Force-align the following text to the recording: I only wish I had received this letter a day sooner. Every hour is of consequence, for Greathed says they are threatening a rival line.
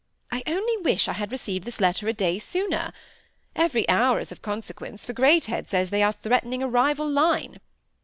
I 0.31 0.41
only 0.47 0.77
wish 0.77 1.07
I 1.07 1.13
had 1.13 1.31
received 1.31 1.63
this 1.65 1.79
letter 1.79 2.07
a 2.07 2.11
day 2.13 2.39
sooner. 2.39 2.91
Every 3.55 3.87
hour 3.87 4.19
is 4.19 4.31
of 4.31 4.41
consequence, 4.41 5.05
for 5.05 5.13
Greathed 5.13 5.67
says 5.67 5.91
they 5.91 6.01
are 6.01 6.11
threatening 6.11 6.63
a 6.63 6.67
rival 6.67 7.07
line. 7.07 7.59